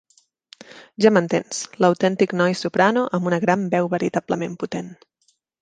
[1.05, 4.95] Ja m'entens, l'autèntic noi soprano amb una gran veu veritablement potent.